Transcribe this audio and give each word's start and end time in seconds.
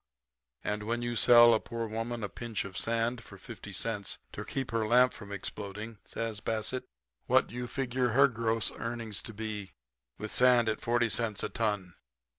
"'And 0.63 0.81
when 0.81 1.03
you 1.03 1.15
sell 1.15 1.53
a 1.53 1.59
poor 1.59 1.85
woman 1.87 2.23
a 2.23 2.27
pinch 2.27 2.65
of 2.65 2.75
sand 2.75 3.23
for 3.23 3.37
fifty 3.37 3.71
cents 3.71 4.17
to 4.31 4.43
keep 4.43 4.71
her 4.71 4.87
lamp 4.87 5.13
from 5.13 5.31
exploding,' 5.31 5.99
says 6.05 6.39
Bassett, 6.39 6.85
'what 7.27 7.45
do 7.45 7.53
you 7.53 7.67
figure 7.67 8.07
her 8.07 8.27
gross 8.27 8.71
earnings 8.77 9.21
to 9.21 9.31
be, 9.31 9.73
with 10.17 10.31
sand 10.31 10.67
at 10.69 10.81
forty 10.81 11.07
cents 11.07 11.43
a 11.43 11.49
ton?' 11.49 11.93